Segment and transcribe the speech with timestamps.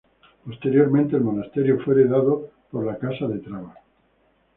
[0.43, 3.75] Posteriormente el monasterio fue heredado por la Casa de Traba.